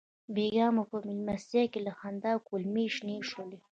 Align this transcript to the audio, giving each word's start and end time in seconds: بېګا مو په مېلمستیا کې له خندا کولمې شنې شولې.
بېګا 0.35 0.67
مو 0.75 0.83
په 0.91 0.97
مېلمستیا 1.07 1.63
کې 1.71 1.79
له 1.87 1.91
خندا 1.99 2.33
کولمې 2.47 2.85
شنې 2.95 3.17
شولې. 3.29 3.59